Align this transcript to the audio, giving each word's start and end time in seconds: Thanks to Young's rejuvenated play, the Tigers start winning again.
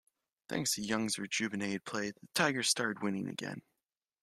Thanks 0.49 0.73
to 0.73 0.81
Young's 0.81 1.19
rejuvenated 1.19 1.85
play, 1.85 2.09
the 2.09 2.27
Tigers 2.33 2.67
start 2.67 3.03
winning 3.03 3.27
again. 3.29 3.61